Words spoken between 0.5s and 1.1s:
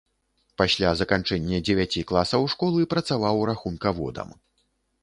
Пасля